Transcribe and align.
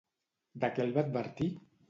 De 0.63 0.71
què 0.77 0.83
el 0.87 0.95
va 0.97 1.05
advertir? 1.09 1.51